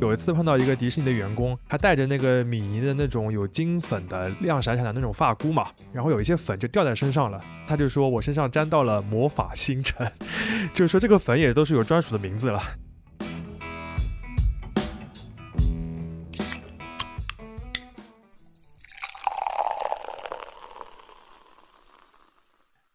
[0.00, 10.10] 有一次碰到一个迪士尼的员工，他带着那个米妮的那种有金粉的亮闪闪的那种发箍嘛，然后有一些粉就掉在身上了，他就说我身上沾到了魔法星辰，
[10.72, 12.62] 就是说这个粉也都是有专属的名字了。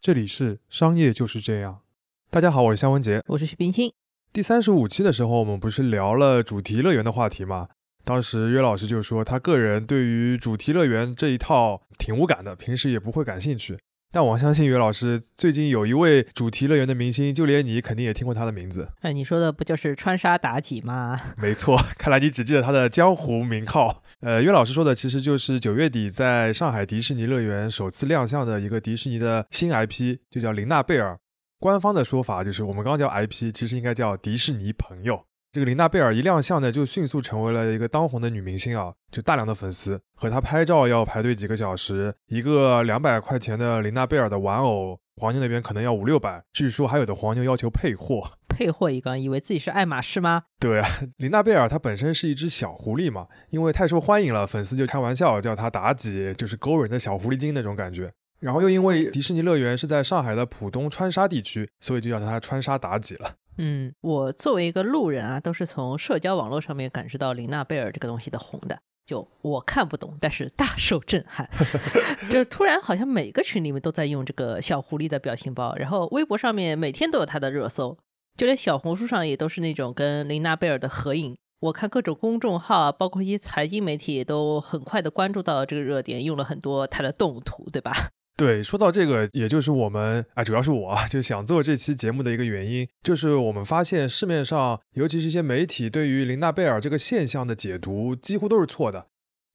[0.00, 1.82] 这里是商业就是这样。
[2.30, 3.92] 大家好，我是夏文杰，我是许冰清。
[4.36, 7.68] 第三十五期的时候，我们不是聊了主题乐园的话题吗？
[8.04, 13.78] 当时约老师就说，他个人对于主题乐园这一套挺无感的，平时也不会感兴趣。
[14.12, 18.86] 但我相信约老师最近有一位主题乐园的明星，就连你肯定也听过他的名字。
[19.00, 21.18] 哎，你说的不就是川沙妲己吗？
[21.38, 24.02] 没错，看来你只记得他的江湖名号。
[24.20, 31.16] 呃，岳老师说的其实就是九月底在上海迪士尼乐园首次亮相的一个迪士尼的新 IP，就叫琳娜贝尔。
[31.58, 35.24] 官方的说法就是，我们刚刚叫 IP，其实应该叫迪士尼朋友。
[35.52, 42.14] 这个琳娜贝尔一亮相呢，就迅速成为了一个当红的女明星啊，就大量的粉丝和她拍照要排队几个小时。
[42.26, 48.32] 一个两百块钱的琳娜贝尔的玩偶，黄牛那边可能要五六百，据说还有的黄牛要求配货。
[48.48, 50.42] 配货一个，以为自己是爱马仕吗？
[50.60, 58.12] 对啊， 琳娜贝尔她本身是一只小狐狸嘛，因为太受欢迎了，粉丝就开玩笑叫她妲己，就是勾人的小狐狸精那种感觉。
[58.38, 63.34] 然后又因为迪士尼乐园是在上海的浦东川沙地区，所以就叫它川沙妲己了。
[63.58, 68.78] 嗯，我作为一个路人啊，都是从社交网络上面感知到林娜贝尔这个东西的红的。
[69.06, 71.48] 就我看不懂，但是大受震撼。
[72.28, 77.96] 就突然好像每个群里面都在用这个小狐狸的表情包，然后微博上面每天都有它的热搜，
[78.36, 81.36] 就连小红书上也都是那种跟林娜贝尔的合影。
[81.60, 87.92] 我看各种公众号啊，包括一些财经媒体，都很快的关注到了这个热点，用了很多它的动物图，对吧？
[88.36, 99.06] 对，说到这个，也就是我们啊，主要是我啊，就想做这期节目的一个原因，就是我们发现市面上，尤其是一些媒体对于林娜贝尔这个现象的解读，几乎都是错的。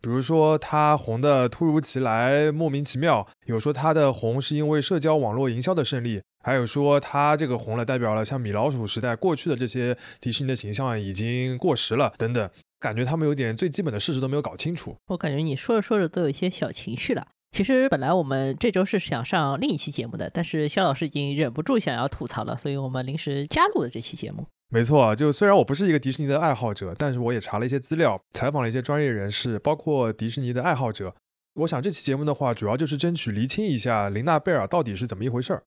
[0.01, 14.95] 比如说她红的突如其来、莫名其妙，有说她的红是因为社交网络营销的胜利，还有说她这个红了代表了像米老鼠时代过去的这些迪士尼的形象已经过时了等等，感觉他们有点最基本的事实都没有搞清楚。
[15.09, 17.27] 我感觉你说着说着都有一些小情绪了。
[17.51, 24.45] 其实本来我们这周是想上另一期节目的，但是肖老师已经忍不住想要吐槽了，所以我们临时加入了这期节目。
[24.69, 31.13] 没错，就虽然我不是一个迪士尼的爱好者，但是我也查了一些资料，采访了一些专业人士，包括迪士尼的爱好者。
[31.55, 35.63] 我想这期节目的话，主要就是争取厘清一下琳娜贝尔到底是怎么一回事儿。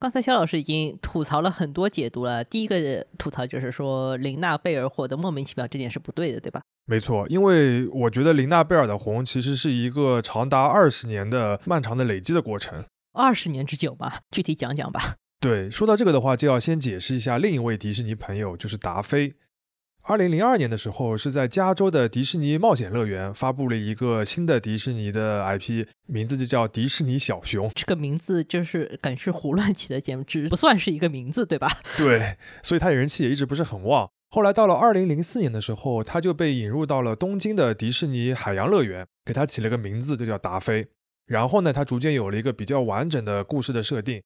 [0.00, 2.42] 刚才肖老师已经吐槽了很多解读了。
[2.42, 6.62] 第一个吐槽就是说，林娜贝尔火的莫名其妙，这点是不对的，对吧？
[6.86, 12.82] 没错，因为我觉得林娜贝尔的红其实是一个长达二十年的漫长的累积的过程。
[13.12, 15.16] 二十年之久吧，具体讲讲吧。
[15.38, 19.34] 对，说到这个的话，就要先解释一下另一位迪士尼朋友，就是达菲。
[20.10, 27.70] 二零零二年的时候，是在加州的迪士尼冒险乐园发布了一个新的迪士尼的 IP，名字就叫迪士尼小熊。
[27.76, 31.70] 这个名字就是感觉是胡乱起的，简直不算是一个名字，对吧？
[31.96, 34.10] 对，所以它人气也一直不是很旺。
[34.30, 40.88] 后来到了二零零四年的时候，他就被引入到了东京的迪士尼海洋乐园，给它起了个名字，就叫达菲。
[41.26, 44.20] 然后呢，它逐渐有了一个比较完整的故事的设定。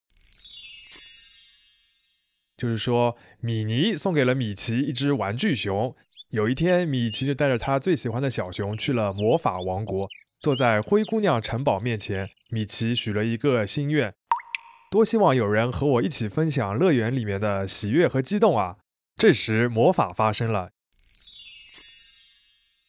[2.57, 5.95] 就是说，米妮送给了米奇一只玩具熊。
[6.31, 10.09] 有一天，米奇就带着他最喜欢的小熊去了魔法王国，
[10.41, 14.15] 坐在灰姑娘城堡面前，米奇许了一个心愿：
[14.91, 18.79] 多希望有人和我一起分享乐园里面的喜悦和激动啊！
[19.17, 20.71] 这时，魔法发生了，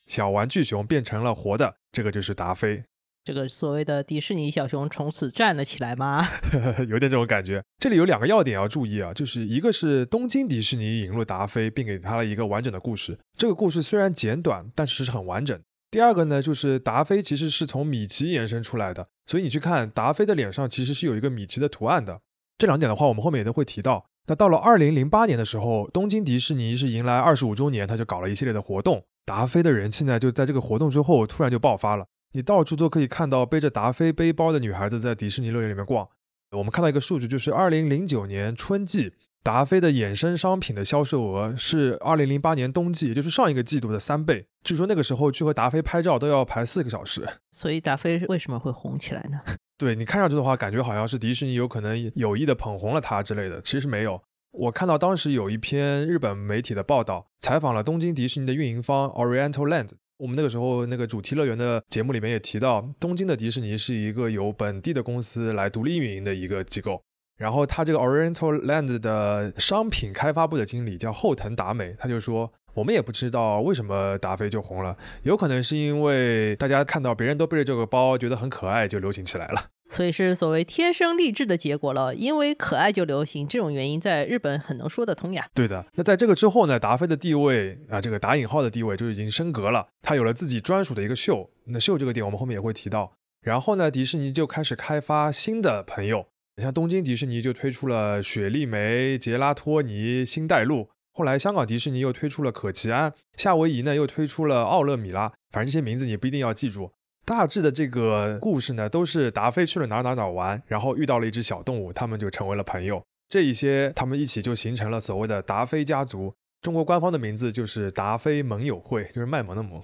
[0.08, 2.86] 小玩具熊变成了活的，这个就是达菲。
[3.26, 6.28] 这个所谓的迪士尼小熊从此站了起来吗？
[6.88, 7.60] 有点这种感觉。
[7.80, 13.18] 这里有两个要点要注意啊，就是一个是东京迪士尼引入达菲，并给他了一个完整的故事。
[13.36, 15.60] 这个故事虽然简短，但是是很完整。
[15.90, 22.22] 第二个呢，就是达菲其实是从米奇延伸出来的，所以你去看达菲的脸上其实是有一个米奇的图案的。
[22.60, 24.06] 这两点的话，我们后面也都会提到。
[24.28, 29.04] 那到了二零零八年的时候，东京迪士尼是迎来二十五周年，他就搞了一系列的活动。
[29.26, 32.06] 达菲的人气呢，就在这个活动之后突然就爆发了。
[32.36, 36.06] 你到处都可以看到背着达菲背包的女孩子在迪士尼乐园里面逛。
[36.52, 44.48] 我们看到一个数据，就是二零零九年春季，达菲的衍生商品的销售额是二零零八年冬季，也就是上一个季度的三倍。
[44.66, 47.26] 据说那个时候去和达菲拍照都要排四个小时。
[47.52, 49.40] 所以达菲为什么会红起来呢？
[49.78, 54.22] 对你看上去的话，感觉好像是迪士尼有可能有意的捧红了他之类的，其实没有。
[54.52, 59.92] 我看到当时有一篇日本媒体的报道，采访了东京迪士尼的运营方 Oriental Land。
[60.18, 67.02] 我们那个时候那个主题乐园的节目里面也提到，东京的迪士尼是一个由本地的公司来独立运营的一个机构。
[67.38, 79.66] 然后他这个 Oriental Land 的商品开发部的经理叫后藤达美，他就说：“我们也不知道为什么达菲就红了，有可能是因为大家看到别人都背着这个包，觉得很可爱，就流行起来了。
[79.90, 85.48] 所以是所谓天生丽质的结果了，因为可爱就流行，这种原因在日本很能说得通呀。
[85.54, 91.50] 对的，那在这个之后呢，达菲的地位啊，这个打引号的地位就已经升格了，他有了自己专属的一个秀。
[91.68, 93.14] 那秀这个点我们后面也会提到。
[93.42, 96.26] 然后呢，迪士尼就开始开发新的朋友，
[96.58, 106.92] 像东京迪士尼就推出了雪莉梅、杰拉托尼、星黛露，后来香港迪士尼又推出了可奇安，夏威夷呢又推出了奥勒米拉，反正这些名字你不一定要记住。
[107.26, 113.04] 大致的这个故事呢，都是达菲去了哪哪哪玩，然后遇到了一只小动物，他们就成为了朋友。
[113.28, 116.32] 这一些他们一起就形成了所谓的达菲家族。
[116.62, 119.82] 中国官方的名字就是达菲盟友会，就是卖萌的萌。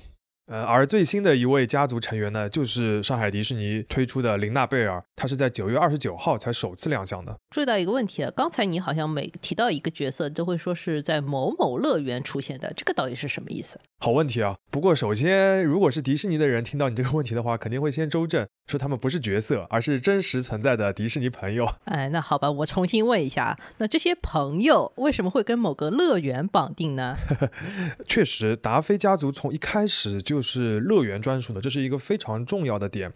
[0.52, 7.34] 呃，而最新的一位家族成员呢，就是上海迪士尼推出的琳娜贝尔，她是在九月二十九号才首次亮相的。
[7.52, 13.80] 注意到一个问题啊，刚才你好像每提到一个角色，都会说是在某某乐园出现的，这个到底是什么意思？
[14.00, 14.58] 好问题啊！
[14.70, 21.66] 不过首先，如果是迪士尼的人听到你这个问题的话，肯定会先纠正，说他们不是角色，而是真实存在的迪士尼朋友。
[21.86, 27.16] 哎，那好吧，我重新问一下，那这些朋友为什么会跟某个乐园绑定呢？
[28.06, 33.14] 确实，达菲家族从一开始就是乐园专属的，这是一个非常重要的点。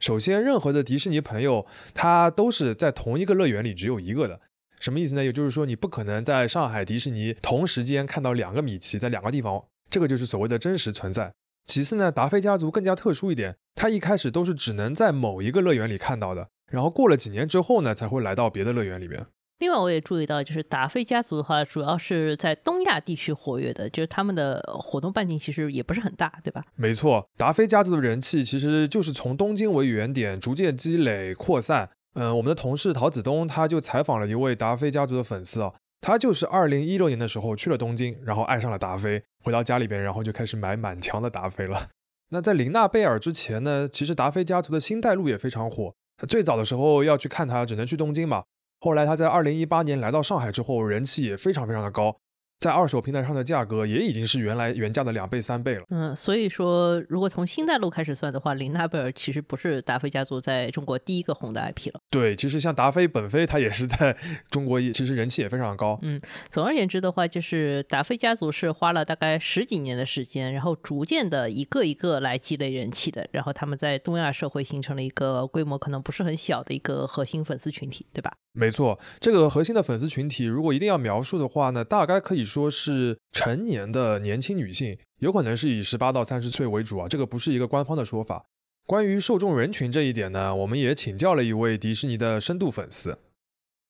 [0.00, 4.40] 首先，任何的迪士尼朋友，他都是在同一个乐园里只有一个的。
[4.80, 5.24] 什么意思呢？
[5.24, 11.32] 也就是说，你不可能在上海迪士尼同时间看到两个米奇在两个地方，这个就是所谓的真实存在。
[11.64, 19.24] 其次呢，达菲家族更加特殊一点，他一开始都是只能在某一个乐园里看到的，然后过了几年之后呢，才会来到别的乐园里面。
[19.58, 26.64] 另外，我也注意到，就是达菲家族的话，主要是在东亚地区活跃的，就是他们的活动半径其实也不是很大，对吧？
[26.74, 31.90] 没错，达菲家族的人气其实就是从东京为原点，逐渐积累扩散。
[32.14, 41.88] 嗯，我们的同事陶子东他就采访了一位达菲家族的粉丝啊，他就是二零一六年的时候去了东京，然后爱上了达菲，回到家里边，然后就开始买满墙的达菲了。
[42.30, 45.94] 那在琳娜贝尔之前呢，其实达菲家族的星黛露也非常火。
[46.28, 48.44] 最早的时候要去看他，只能去东京嘛。
[48.84, 52.14] 后来他在二零一八年来到上海之后，人气也非常非常的高，
[52.58, 55.84] 在二手平台上的价格也已经是原来原价的两倍三倍了。
[55.88, 62.00] 嗯，所以说如果从星黛露开始算的话，林娜贝尔其实不是达菲家族在中国第一个红的 IP 了。
[62.10, 64.14] 对，其实像达菲本菲，他也是在
[64.52, 65.98] 中国也，其实人气也非常高。
[66.02, 66.20] 嗯，
[66.50, 78.30] 总而言之的话，就是达菲家族是花了大概十几年的时间，然后逐渐的一个一个来积累人气的，然后他们在东亚社会形成了一个规模可能不是很小的一个核心粉丝群体，对吧？
[78.56, 88.44] 没错，这个核心的粉丝群体，如果一定要描述的话呢，大概可以说是成年的年轻女性，有可能是以十八到三十岁为主啊，这个不是一个官方的说法。
[88.86, 93.18] 关于受众人群这一点呢，我们也请教了一位迪士尼的深度粉丝。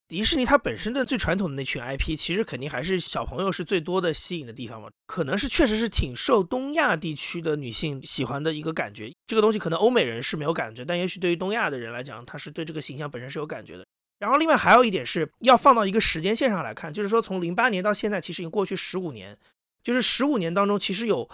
[0.08, 9.12] 迪士尼它本身的最传统的那群 IP，其实肯定还是小朋友是最多的吸引的地方嘛，可能是确实是挺受东亚地区的女性喜欢的一个感觉。
[9.26, 13.84] 这个东西可能欧美人是没有感觉，但也许对于东亚的人来讲，他是对这个形象本身是有感觉的。
[14.24, 19.36] 然后另外还有一点是要放到一个时间线上来看，就是说从零八年到现在，其实已经过去十五年，
[19.82, 21.28] 就是十五年当中，其实有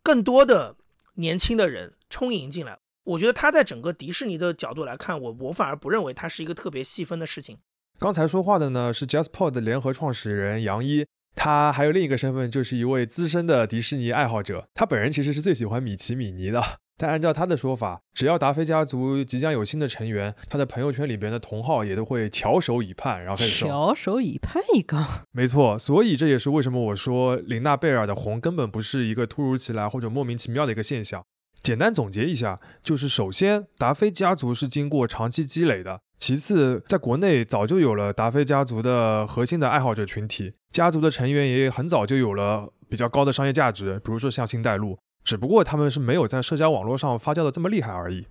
[0.00, 0.76] 更多的
[1.14, 2.78] 年轻的人充盈进来。
[3.02, 7.58] 我觉得他在整个迪士尼的角度来看，我我反而不认为它是一个特别细分的事情。
[7.98, 11.04] 刚才说话的呢是 JustPod 的联合创始人杨一，
[11.34, 14.68] 他还有另一个身份，就是一位资深的迪士尼爱好者。
[14.72, 16.62] 他本人其实是最喜欢米奇米妮的。
[16.98, 25.04] 但按照他的说法，只要达菲家族即将有新的成员，他的朋友圈里边的同号也都会翘首以盼，然后开始说翘首以盼一个。
[25.32, 31.22] 没错，所以这也是为什么我说琳娜贝尔的红根本不是一个突如其来或者莫名其妙的一个现象。
[31.62, 44.96] 简单总结一下，就是首先达菲家族是经过长期积累的，其次在国内早就有了达菲家族的核心的爱好者群体，家族的成员也很早就有了比较高的商业价值，比如说像星黛露。
[45.26, 48.28] 只不过他们是没有在社交网络上发酵的这么厉害而已。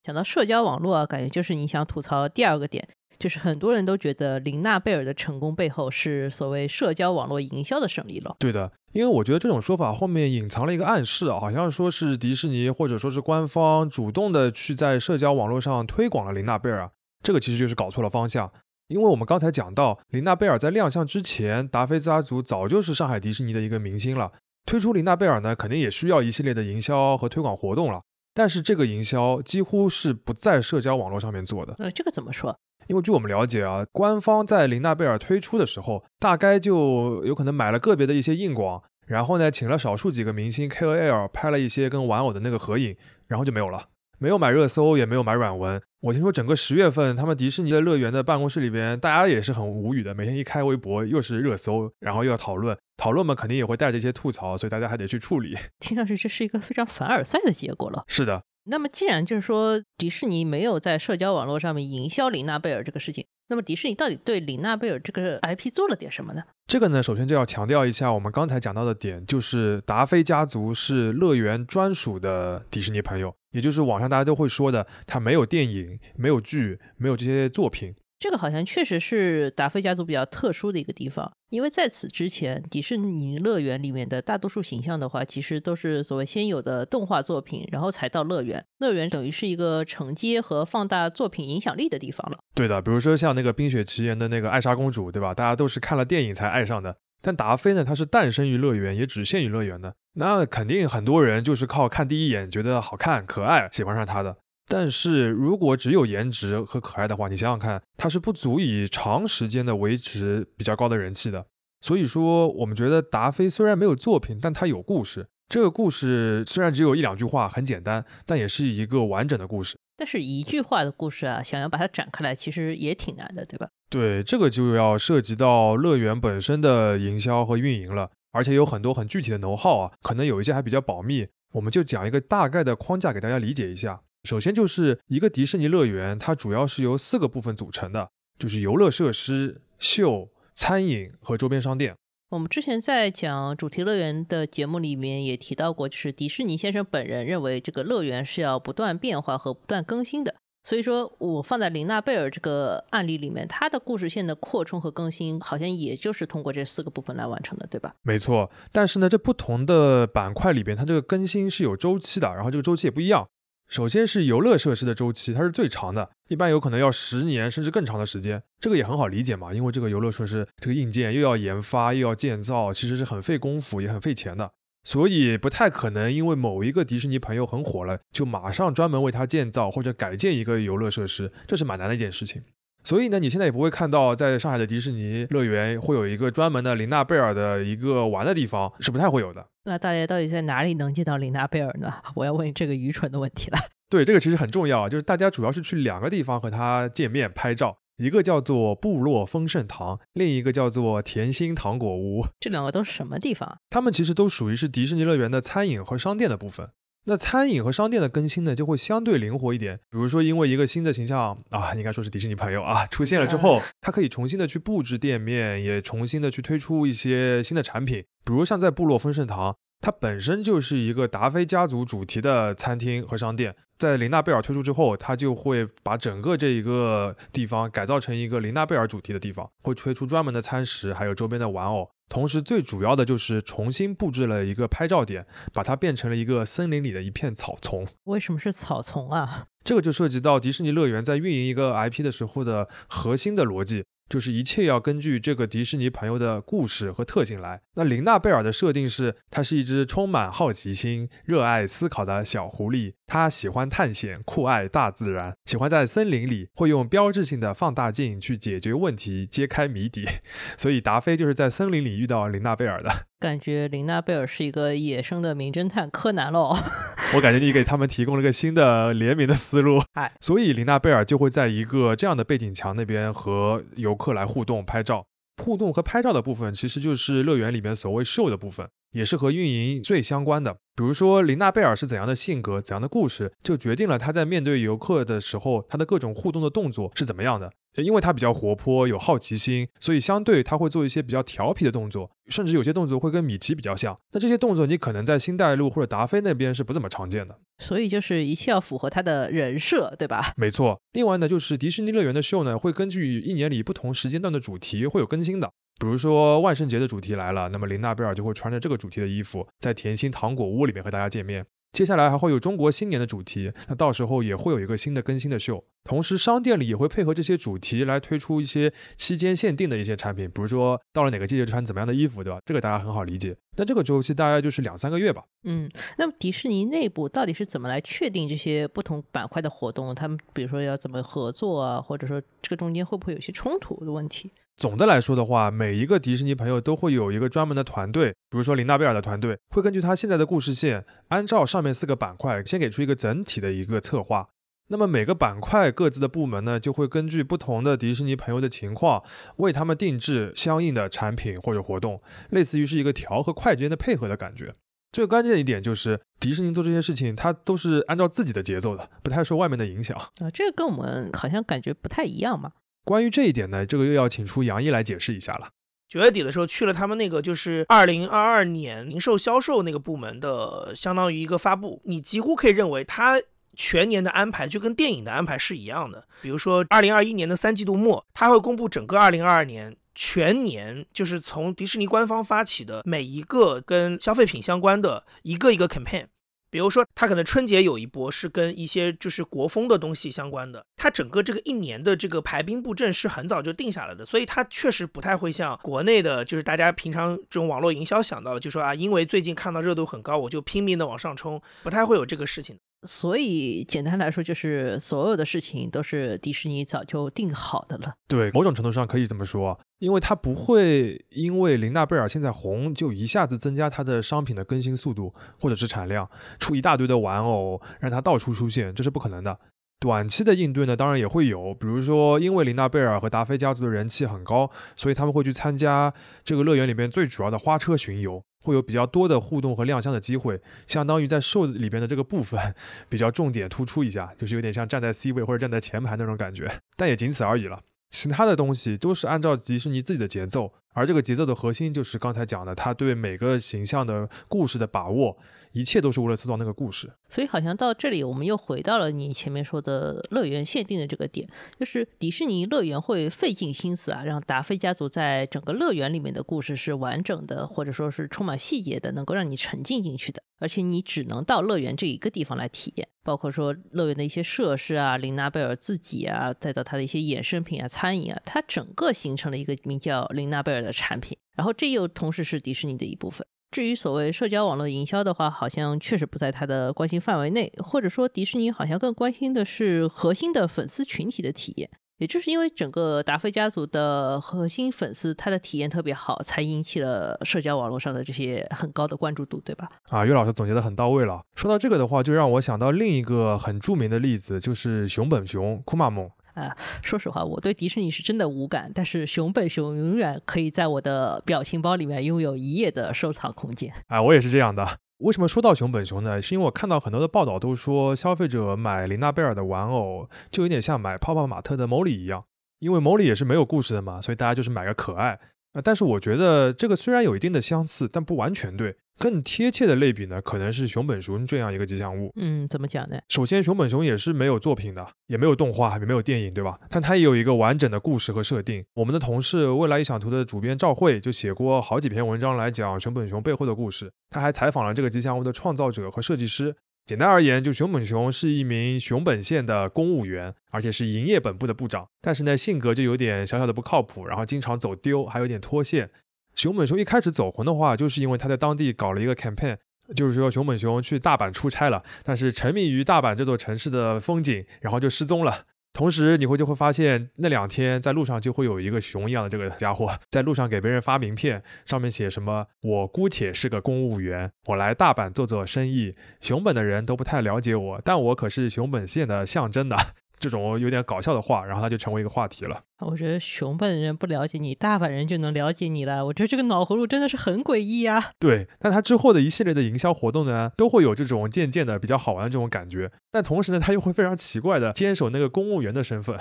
[0.00, 8.36] 讲到社交网络啊，感觉就是你想吐槽第二个点，就是很多人都觉得琳娜贝尔的成功背后是所谓社交网络营销的胜利了。
[8.38, 16.90] 对的，因为我觉得这种说法后面隐藏了一个暗示，好像说是迪士尼或者说是官方主动的去在社交网络上推广了琳娜贝尔啊，
[17.24, 18.52] 这个其实就是搞错了方向。
[18.86, 24.32] 因为我们刚才讲到，琳娜贝尔在亮相之前，达菲家族早就是上海迪士尼的一个明星了。
[24.66, 28.00] 推出林娜贝尔呢，肯定也需要一系列的营销和推广活动了。
[28.32, 31.74] 但是这个营销几乎是不在社交网络上面做的。
[31.78, 32.56] 呃，这个怎么说？
[32.86, 43.88] 因为据我们了解啊，官方在林娜贝尔推出的时候，大概就有可能买了个别的一些硬广，然后呢，请了少数几个明星 KOL 拍了一些跟玩偶的那个合影，然后就没有了。
[44.22, 45.80] 没有买热搜，也没有买软文。
[46.00, 55.56] 我听说整个十月份，他们迪士尼的乐园的办公室里边，大家也是很无语的，每天一开微博又是热搜，然后又要讨论，讨论嘛肯定也会带着一些吐槽，所以大家还得去处理。
[55.78, 58.04] 听上去这是一个非常凡尔赛的结果了。
[58.06, 58.42] 是的。
[58.70, 63.26] 那么既然就是说迪士尼没有在社交网络上面营销玲娜贝尔这个事情。
[63.48, 66.42] 那么迪士尼到底对玲娜贝尔这个 IP 做了点什么呢？
[66.68, 77.92] 这个呢，首先就要强调一下我们刚才讲到的点，就是达菲家族是乐园专属的迪士尼朋友，也就是网上大家都会说的，他没有电影、没有剧、没有这些作品。
[78.20, 88.62] 这个好像确实是达菲家族比较特殊的一个地方，因为在此之前，迪士尼乐园里面的大多数形象的话，其实都是所谓先有的动画作品，然后才到乐园。
[88.80, 92.36] 乐园等于是一个承接和放大作品影响力的地方了。
[92.54, 95.32] 对的，比如说像那个《冰雪奇缘》的那个艾莎公主，对吧？
[95.32, 96.94] 大家都是看了电影才爱上的。
[97.22, 99.94] 但达菲呢，它是诞生于乐园，也只限于乐园的。
[100.16, 104.36] 那肯定很多人就是靠看第一眼觉得好看、可爱，喜欢上它的。
[104.70, 111.44] 但是如果只有颜值和可爱的话，你想想看，它是不足以长时间的维持比较高的人气的。
[111.80, 115.26] 所以说，我们觉得达菲虽然没有作品，但它有故事。
[115.48, 119.76] 这个故事虽然只有一两句话，很简单，但也是一个完整的故事。
[119.96, 123.68] 但是一句话的故事啊，想要把它展开来，其实也挺难的，对吧？
[123.90, 131.26] 对，这个就要涉及到乐园本身的营销和运营了，而且有很多很具体的能耗啊，可能有一些还比较保密。
[131.54, 134.02] 我们就讲一个大概的框架给大家理解一下。
[134.24, 141.94] 首先就是一个迪士尼乐园，它主要是由四个部分组成的，就是游乐设施、秀、餐饮和周边商店。
[142.28, 150.34] 我们之前在讲主题乐园的节目里面也提到过，就是迪士尼先生本人认为这个乐园是要不断变化和不断更新的。
[150.62, 157.94] 所以说我放在琳娜贝尔这个案例里面，它的故事线的扩充和更新，好像也就是通过这四个部分来完成的，对吧？
[158.02, 158.50] 没错。
[158.70, 163.26] 但是呢，这不同的板块里边，它这个更新是有周期的，然后这个周期也不一样。
[163.70, 168.42] 首先是游乐设施的周期，它是最长的，一般有可能要十年甚至更长的时间。
[168.58, 174.50] 这个也很好理解嘛，因为这个游乐设施这个硬件又要研发又要建造，其实是很费功夫也很费钱的，
[174.82, 182.42] 所以不太可能因为某一个迪士尼朋友很火了，就马上专门为他建造或者改建一个游乐设施，这是蛮难的一件事情。
[182.82, 189.46] 所以呢，你现在也不会看到在上海的迪士尼乐园会有一个专门的琳娜贝尔的一个玩的地方，是不太会有的。
[189.64, 191.92] 那大家到底在哪里能见到琳娜贝尔呢？
[192.16, 193.58] 我要问这个愚蠢的问题了。
[193.90, 202.24] 对，这个其实很重要，就是大家主要是去两个地方和他见面拍照，一个叫做部落丰盛堂，另一个叫做甜心糖果屋。
[202.40, 203.58] 这两个都是什么地方？
[203.68, 206.70] 他们其实都属于是迪士尼乐园的餐饮和商店的部分。
[207.04, 209.78] 那餐饮和商店的更新呢，就会相对灵活一点。
[209.90, 218.04] 比如说，因为一个新的形象啊，应该说是迪士尼朋友啊出现了之后，它可以重新的去布置店面，也重新的去推出一些新的产品。
[218.24, 223.56] 比如像在部落丰盛堂，它本身就是一个达菲家族主题的餐厅和商店。
[223.78, 231.88] 在琳娜贝尔推出之后，它就会把整个这一个地方改造成一个琳娜贝尔主题的地方，会推出专门的餐食，还有周边的玩偶。
[232.10, 237.86] 同时，最主要的就是重新布置了一个拍照点，把它变成了一个森林里的一片草丛。
[238.04, 239.46] 为什么是草丛啊？
[239.62, 243.84] 这个就涉及到迪士尼乐园在运营一个 IP 的时候的核心的逻辑。
[244.10, 247.62] 就是一切要根据这个迪士尼朋友的故事和特性来。
[247.76, 252.94] 那琳娜贝尔的设定是，她是一只充满好奇心、热爱思考的小狐狸。
[253.06, 260.04] 她喜欢探险，酷爱大自然，喜欢在森林里会用标志性的放大镜去解决问题、揭开谜底。
[260.58, 263.06] 所以达菲就是在森林里遇到琳娜贝尔的。
[263.20, 266.56] 感觉林娜贝尔是一个野生的名侦探柯南喽。
[267.14, 269.82] 我感觉你给他们提供了一个新的联名的思路。
[269.92, 275.04] 哎，所以林娜贝尔就会在一个这样的背景墙那边和游客来互动拍照。
[275.44, 280.56] 互动和拍照的部分，其实就是乐园里面所谓 show 的部分，也是和运营最相关的。
[280.76, 287.52] 比如说琳娜贝尔是怎样的性格、怎样的故事，就决定了她在面对游客的时候，她的各种互动的动作是怎么样的。
[287.76, 293.96] 因为她比较活泼，有好奇心，所以相对她会做一些比较调皮的动作，甚至有些动作会跟米奇比较像。
[294.12, 297.38] 那这些动作你可能在星黛露或者达菲那边是不怎么常见的。
[297.58, 300.32] 所以就是一切要符合他的人设，对吧？
[300.38, 300.80] 没错。
[300.94, 305.52] 另外呢，就是迪士尼乐园的秀呢，会根据一年里不同时间段的主题会有更新的。
[305.80, 311.46] 比如说万圣节的主题来了，那么琳娜贝尔就会穿着这个主题的衣服，在甜心糖果屋里面和大家见面。
[311.72, 315.64] 接下来还会有中国新年的主题，那到时候也会有一个新的更新的秀。
[315.84, 322.40] 同时，商店里也会配合这些主题来推出一些期间限定的一些产品，比如说到了哪个季节穿怎么样的衣服，对吧？
[322.44, 323.34] 这个大家很好理解。
[323.56, 325.22] 但这个周期大概就是两三个月吧。
[325.44, 329.94] 嗯，那么迪士尼内部到底是怎么来确定这些不同板块的活动？
[329.94, 334.32] 他们比如说要怎么合作啊，或者说这个中间会不会有些冲突的问题？
[334.60, 344.28] 总的来说的话，每一个迪士尼朋友都会有一个专门的团队，比如说琳娜贝尔的团队，会根据他现在的故事线，按照上面四个板块，先给出一个整体的一个策划。
[344.68, 349.02] 那么每个板块各自的部门呢，就会根据不同的迪士尼朋友的情况，
[349.36, 354.54] 为他们定制相应的产品或者活动，类似于是一个调和快之间的配合的感觉。
[354.92, 360.28] 最关键的一点就是，迪士尼做这些事情，它都是按照自己的节奏的，不太受外面的影响啊。
[360.30, 362.52] 这个跟我们好像感觉不太一样嘛。
[362.90, 365.48] 关于这一点呢，这个又要请出杨毅来解释一下了。
[365.88, 373.22] 九月底的时候去了他们那个就是二零二二年零售销售那个部门的，相当于一个发布，你几乎可以认为他。
[373.56, 386.06] 全年的安排就跟电影的安排是一样的，比如说二零二一年的三季度末，他会公布整个二零二二年全年，就是从迪士尼官方发起的每一个跟消费品相关的一个一个 campaign。
[386.50, 402.58] 比如说，他可能春节有一波是跟一些就是国风的东西相关的，他整个这个一年的这个排兵布阵是很早就定下来的，所以他确实不太会像国内的，就是大家平常这种网络营销想到的，就说啊，因为最近看到热度很高，我就拼命的往上冲，不太会有这个事情。
[402.82, 407.92] 所以简单来说，就是所有的事情都是迪士尼早就定好的了。
[408.08, 416.08] 对，某种程度上可以这么说，因为它不会因为琳娜贝尔现在红，就一下子增加它的商品的更新速度或者是产量，
[416.38, 419.36] 出一大堆的玩偶让它到处出现，这是不可能的。
[419.80, 428.22] 短期的应对呢，当然也会有，比如说因为琳娜贝尔和达菲家族的人气很高，所以他们会去参加这个乐园里面最主要的花车巡游。
[428.42, 432.54] 会有比较多的互动和亮相的机会，相当于在 show 里边的这个部分
[432.88, 437.60] 比较重点突出一下，就是有点像站在 C 位或者站在前排那种感觉，但也仅此而已了。
[437.90, 445.18] 其他的东西都是按照迪士尼自己的节奏，而这个节奏的核心就是刚才讲的，他对每个形象的故事的把握。
[445.52, 451.28] 一切都是为了塑造那个故事，所以好像到这里，我们又回到了你前面说的乐园限定的这个点，
[451.58, 460.22] 就是迪士尼乐园会费尽心思啊，让达菲家族在整个乐园里面的故事是完整的，或者说是充满细节的，能够让你沉浸进去的。
[460.38, 473.26] 而且你只能到乐园这一个地方来体验，包括说乐园的一些设施啊，琳娜贝尔自己啊，再到它的一些衍生品啊、餐饮啊，它整个形成了一个名叫琳娜贝尔的产品，然后这又同时是迪士尼的一部分。
[473.50, 481.68] 至于所谓社交网络营销的话，好像确实不在他的关心范围内，或者说迪士尼好像更关心的是核心的粉丝群体的体验。
[481.98, 489.68] 也就是因为整个达菲家族的核心粉丝他的体验特别好，才引起了社交网络上的这些很高的关注度，对吧？
[489.90, 491.20] 啊，岳老师总结的很到位了。
[491.34, 496.08] 说到这个的话，就让我想到另一个很著名的例子，就是熊本熊库玛蒙。
[496.40, 503.72] 啊，说实话，我对迪士尼是真的无感，但是熊本熊永远可以在我的表情包里面拥有一页的收藏空间。
[503.88, 504.78] 啊，我也是这样的。
[504.98, 506.20] 为什么说到熊本熊呢？
[506.20, 512.24] 是因为我看到很多的报道都说，消费者买琳娜贝尔的玩偶就有点像买泡泡玛特的莫莉一样，
[512.58, 515.18] 因为莫莉也是没有故事的嘛，所以大家就是买个可爱。
[515.52, 518.76] 啊，但是我觉得这个虽然有一定的相似，但不完全对。
[518.98, 522.12] 更贴切的类比呢，可能是熊本熊这样一个吉祥物。
[522.16, 522.98] 嗯，怎么讲呢？
[523.08, 526.58] 首先，熊本熊也是没有作品的，也没有动画，也没有电影，对吧？
[526.68, 528.62] 但它也有一个完整的故事和设定。
[528.74, 533.90] 我们的同事未来一想图的主编赵慧就写过好几篇文章来讲熊本熊背后的故事。
[534.10, 536.54] 他还采访了这个吉祥物的创造者和设计师。
[536.86, 541.86] 简单而言，就熊本熊是一名熊本县的公务员，而且是营业本部的部长。
[542.00, 545.88] 但是呢，性格就有点小小的不靠谱，然后经常走丢，还有点脱线。
[546.34, 549.56] 熊本熊一开始走红的话，就是因为他在当地搞了一个 campaign，
[549.94, 555.46] 就是说熊本熊去大阪出差了，但是沉迷于大阪这座城市的风景，然后就失踪了。
[555.72, 569.76] 同时，你会就会发现那两天在路上就会有一个熊一样的这个家伙在路上给别人发名片，上面写什么“我姑且是个公务员，我来大阪做做生意，熊本的人都不太了解我，但我可是熊本县的象征的”。
[570.20, 572.62] 这种有点搞笑的话，然后他就成为一个话题了。
[572.80, 576.06] 我觉得熊本人不了解你，大阪人就能了解你了。
[576.06, 578.12] 我觉得这个脑回路真的是很诡异啊。
[578.18, 582.90] 对，但他之后的一系列的营销活动呢，都会有这种渐渐的比较好玩的这种感觉。
[583.10, 586.16] 但同时呢，他又会非常奇怪的坚守那个公务员的身份。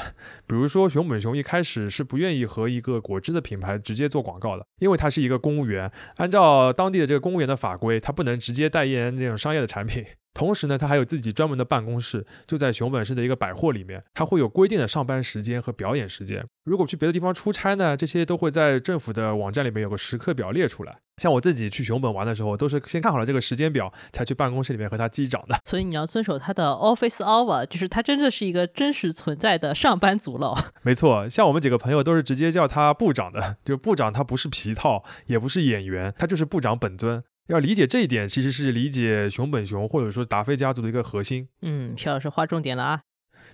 [0.47, 10.05] 比如说，熊本熊一开始是不愿意和一个果汁的品牌直接做广告的，因为他是一个公务员，按照当地的这个公务员的法规，他不能直接代言那种商业的产品。
[10.33, 16.45] 同时呢，他还有自己专门的办公室，就在熊本市的一个百货里面，他会有规定的上班时间和表演时间。
[16.63, 20.99] 如果去别的地方出差呢，这些都会在政府的网站里面有个时刻表列出来。
[21.17, 25.59] 像我自己去熊本玩的时候，都是先看好了这个时间表，才去办公室里面和他击掌的。
[25.65, 30.71] 所以你要遵守他的 office hour，就是他真的是一个真实存在的上班族了。
[30.83, 37.21] 没错，像我们几个朋友都是直接叫他部长的，就部长他不是皮套，也不是演员，他就是部长本尊。
[37.49, 41.47] 要理解这一点，其实是理解熊本熊或者说达菲家族的一个核心。
[41.63, 43.01] 嗯，肖老师划重点了啊！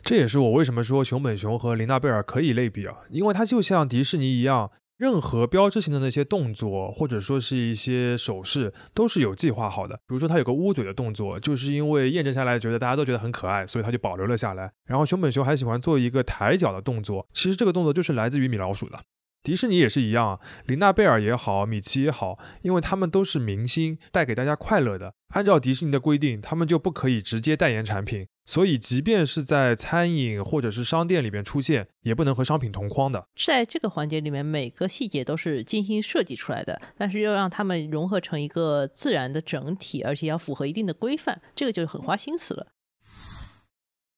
[0.03, 9.95] 这也是我为什么说熊本熊和琳娜贝尔可以类比啊，因为它就像迪士尼一样，任何标志性的那些动作或者说是一些手势都是有计划好的。
[9.95, 14.69] 比如说它有个捂嘴的动作，就是因为验证下来觉得大家都觉得很可爱，所以它就保留了下来。
[14.85, 18.99] 然后熊本熊还喜欢做一个抬脚的动作，其实这个动作就是来自于米老鼠的。
[19.45, 25.13] 迪士尼也是一样，琳娜贝尔也好，米奇也好，因为他们都是明星，带给大家快乐的。
[25.35, 33.27] 按照迪士尼的规定，他们就不可以直接代言产品，所以即便是在餐饮或者是商店里面出现，也不能和商品同框的。
[33.35, 42.65] 在这个环节里面，每个细节都是精心设计出来的，但是又让他们融合成一个自然的整体，而且要符合一定的规范，这个就很花心思了。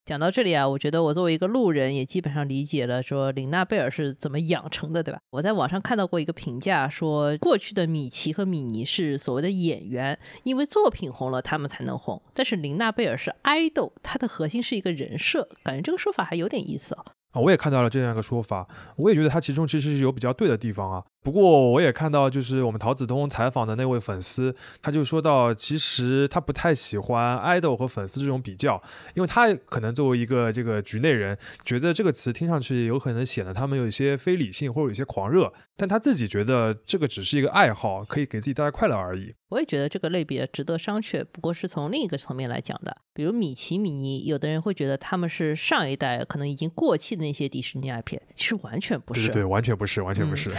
[0.08, 5.20] 讲到这里啊，我觉得我作为一个路人，也基本上理解了说玲娜贝尔是怎么养成的，对吧？
[5.32, 12.22] 我在网上看到过一个评价，说过去的米奇和米妮是所谓的演员，因为作品红了，他们才能红。
[12.34, 17.04] 但是玲娜贝尔是爱豆，她的核心是一个人设，感觉这个说法还有点意思啊。
[17.32, 21.04] 啊，我也看到了这样一个说法，我也觉得他其中其实是有比较对的地方啊。
[21.22, 28.82] 不过我也看到，就是我们陶子通采访的那位粉丝，他就说到，其实他不太喜欢爱豆和粉丝这种比较，
[29.13, 39.34] 因为他可能作为一个这个局内人，觉得这个词听上去有可能显得他们有一些非理性或者有些狂热，但他自己觉得这个只是一个爱好，可以给自己带来快乐而已。
[39.50, 50.50] 我也觉得这个类别值得商榷，不过是从另一个层面来讲的，比如米奇、米妮，有的人会觉得他们是上一代可能已经过气的那些迪士尼 IP，其实完全不是，对对对，完全不是，完全不是。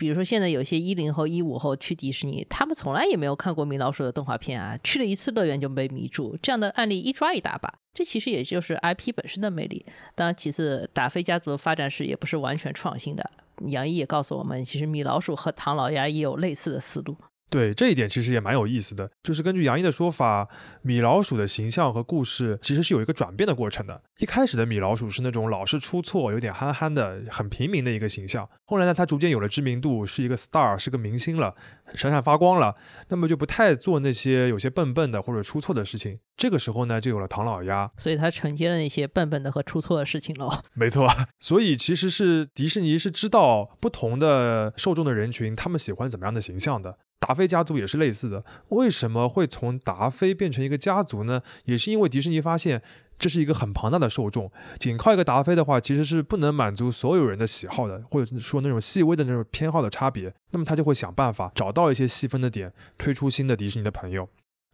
[0.00, 7.70] 比如说，现在有些一零后、一五后去迪士尼，他们从来也没有看过米老鼠的动画片啊，去了一次乐园就被迷住，这样的案例一抓一大把。
[7.92, 9.84] 这其实也就是 IP 本身的魅力。
[10.14, 13.30] 当然，其次，达菲家族的发展史也不是完全创新的。
[13.66, 17.14] 杨毅也告诉我们，其实米老鼠和唐老鸭也有类似的思路。
[17.50, 20.48] 对这一点其实也蛮有意思的，就是根据杨一的说法，
[20.82, 24.00] 米老鼠的形象和故事其实是有一个转变的过程的。
[24.20, 31.54] 一开始的米老鼠是那种老是出错、有点憨憨的、很平民的一个形象，后来呢，他逐渐有了知名度，是一个 star，是个明星了，
[31.94, 32.76] 闪闪发光了，
[33.08, 36.18] 那么就不太做那些有些笨笨的或者出错的事情。
[36.36, 40.48] 这个时候呢，就有了唐老鸭，所以他承接了那些笨笨的和出错的事情喽。
[40.72, 41.08] 没错，
[41.38, 46.98] 所以其实是迪士尼是知道不同的受众的人群，他们喜欢怎么样的形象的。
[47.20, 51.42] 达菲家族也是类似的，为什么会从达菲变成一个家族呢？
[51.66, 52.80] 也是因为迪士尼发现
[53.18, 60.32] 这是一个很庞大的受众，仅靠一个达菲的话，其实是不能满足所有人的喜好的，或者说那种细微的那种偏好的差别。
[60.52, 64.26] 那么他就会想办法找到一些细分的点，推出新的迪士尼的朋友。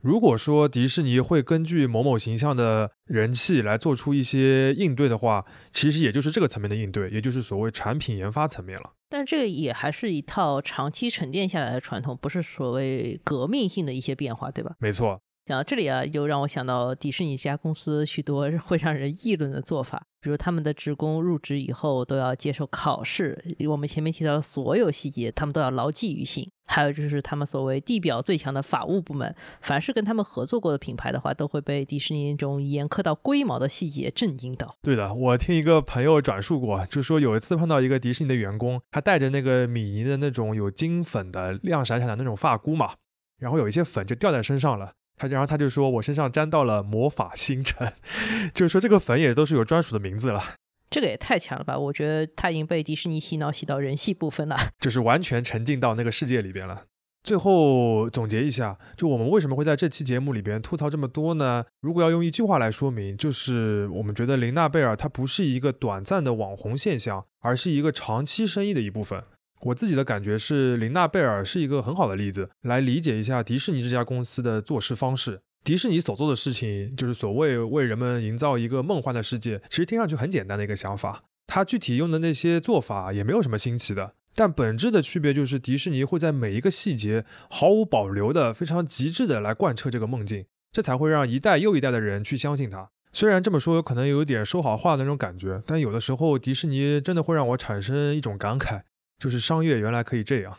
[0.02, 8.92] 如果说迪士尼会根据某某形象的人气来做出一些应对的话，其实也就是这个层面的应对，也就是所谓产品研发层面了。
[9.08, 14.74] 但这个也还是一套长期沉淀下来的传统，不是所谓革命性的一些变化，对吧？
[14.78, 15.20] 没错。
[15.44, 26.50] 讲到这里啊，又让我想到迪士尼这家公司许多会让人议论的做法，比如他们的职工入职以后都要接受考试，我们前面提到的所有细节，他们都要牢记于心。
[26.64, 34.74] 还有就是他们所谓地表最强的法务部门，凡是跟他们合作过的品牌的话，都会被迪士尼那种严苛到龟毛的细节震惊到。
[34.82, 42.94] 对的，我听一个朋友转述过，就说有一次碰到一个迪士尼的员工，他带着那个米妮的那种有金粉的亮闪闪的那种发箍嘛，
[43.38, 44.94] 然后有一些粉就掉在身上了。
[45.16, 47.92] 他然后他就说，我身上沾到了魔法星辰，
[48.54, 50.54] 就是说这个粉也都是有专属的名字了。
[50.88, 51.76] 这个也太强了吧！
[51.76, 56.84] 我觉得他已经被迪士尼洗脑洗到人戏不分了， 就是完全沉浸到那个世界里边了。
[57.24, 61.64] 最后总结一下，就我们为什么会在这期节目里边吐槽这么多呢？
[61.80, 69.20] 如果要用一句话来说明，就是我们觉得琳娜贝尔她不是一个短暂的网红现象，而是一个长期生意的一部分。
[69.62, 75.40] 我自己的感觉是，琳娜贝尔是一个很好的例子，来理解一下迪士尼这家公司的做事方式。
[75.64, 81.24] 迪士尼所做的事情，就是所谓为人们营造一个梦幻的世界，其实听上去很简单的一个想法。
[81.48, 92.90] 它具体用的那些做法也没有什么新奇的，但本质的区别就是迪士尼会在每一个细节毫无保留的、非常极致的来贯彻这个梦境，这才会让一代又一代的人去相信它。
[93.12, 98.82] 虽然这么说可能有点说好话的那种感觉，但有的时候迪士尼真的会让我产生一种感慨。
[99.18, 100.56] 就是商业原来可以这样。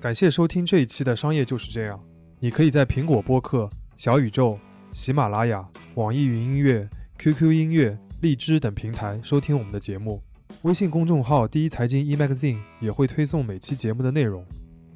[0.00, 2.02] 感谢收听这一期的商业就是这样。
[2.40, 4.58] 你可以在苹果播客、小宇宙、
[4.90, 10.20] 喜马拉雅、网易云音乐、QQ 音乐、荔枝等平台收听我们的节目。
[10.62, 14.44] 微信公众号“第一财经 e-magazine” 也会推送每期节目的内容。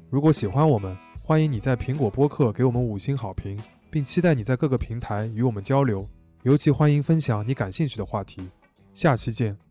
[0.09, 3.57] 如果喜欢我们，欢迎你在苹果播客给我们五星好评，
[3.89, 6.09] 并期待你在各个平台与我们交流。
[6.47, 8.49] 尤其欢迎分享你感兴趣的话题。
[8.93, 9.66] 下期见。